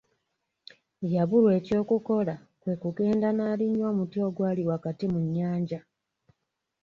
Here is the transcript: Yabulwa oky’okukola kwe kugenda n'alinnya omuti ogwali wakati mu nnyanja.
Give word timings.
Yabulwa 1.15 1.51
oky’okukola 1.59 2.35
kwe 2.61 2.73
kugenda 2.81 3.27
n'alinnya 3.33 3.85
omuti 3.91 4.17
ogwali 4.27 4.63
wakati 4.69 5.05
mu 5.13 5.19
nnyanja. 5.25 5.79